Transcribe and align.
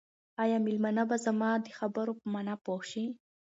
آیا 0.43 0.57
مېلمانه 0.65 1.03
به 1.09 1.17
زما 1.25 1.51
د 1.61 1.67
خبرو 1.77 2.17
په 2.19 2.25
مانا 2.33 2.55
پوه 2.63 2.81
شي؟ 2.91 3.03